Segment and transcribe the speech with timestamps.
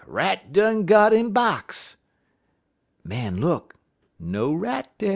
[0.07, 1.95] rat done got in box!'
[3.03, 3.75] "Man look;
[4.19, 5.09] no rat dar.